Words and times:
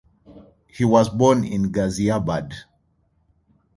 He 0.65 0.83
was 0.83 1.09
born 1.09 1.43
in 1.43 1.71
Ghaziabad. 1.71 2.55